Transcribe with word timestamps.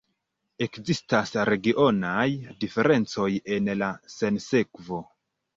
Ekzistas 0.65 1.33
regionaj 1.49 2.25
diferencoj 2.65 3.29
en 3.59 3.71
la 3.83 3.91
sinsekvo. 4.15 5.05